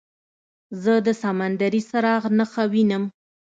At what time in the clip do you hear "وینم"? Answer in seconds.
2.71-3.03